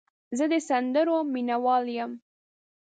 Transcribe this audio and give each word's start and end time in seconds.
زه 0.37 0.45
د 0.51 0.55
سندرو 0.69 1.17
مینه 1.33 1.57
وال 1.63 1.85
یم. 1.97 2.11